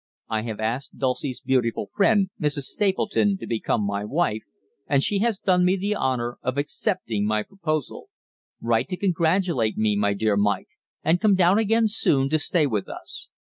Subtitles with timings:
[0.29, 2.63] I have asked Dulcie's beautiful friend, Mrs.
[2.63, 4.41] Stapleton, to become my wife,
[4.87, 8.09] and she has done me the honour of accepting my proposal.
[8.59, 10.69] Write to congratulate me, my dear Mike,
[11.03, 13.29] and come down again soon to stay with us.